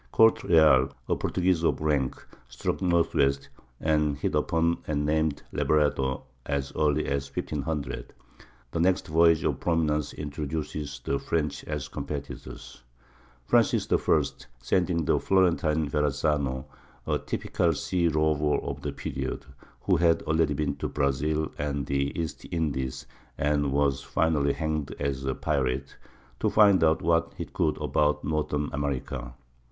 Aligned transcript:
Corte 0.11 0.43
Real, 0.45 0.89
a 1.07 1.15
Portuguese 1.15 1.61
of 1.63 1.79
rank, 1.79 2.25
struck 2.47 2.81
northwest, 2.81 3.49
and 3.79 4.17
hit 4.17 4.33
upon 4.33 4.79
and 4.87 5.05
named 5.05 5.43
Labrador 5.51 6.23
as 6.43 6.73
early 6.75 7.05
as 7.05 7.29
1500. 7.29 8.11
The 8.71 8.79
next 8.79 9.05
voyage 9.09 9.43
of 9.43 9.59
prominence 9.59 10.11
introduces 10.13 10.99
the 11.05 11.19
French 11.19 11.63
as 11.65 11.87
competitors, 11.87 12.81
Francis 13.45 13.87
I 13.91 14.21
sending 14.57 15.05
the 15.05 15.19
Florentine 15.19 15.87
Verrazano, 15.87 16.65
a 17.05 17.19
typical 17.19 17.73
sea 17.73 18.07
rover 18.07 18.55
of 18.57 18.81
the 18.81 18.93
period, 18.93 19.45
who 19.81 19.97
had 19.97 20.23
already 20.23 20.55
been 20.55 20.77
to 20.77 20.87
Brazil 20.89 21.51
and 21.59 21.85
the 21.85 22.19
East 22.19 22.47
Indies 22.49 23.05
and 23.37 23.71
was 23.71 24.01
finally 24.01 24.53
hanged 24.53 24.95
as 24.99 25.25
a 25.25 25.35
pirate, 25.35 25.95
to 26.39 26.49
find 26.49 26.83
out 26.83 27.03
what 27.03 27.33
he 27.37 27.45
could 27.45 27.79
about 27.79 28.23
northern 28.23 28.71
America. 28.73 29.35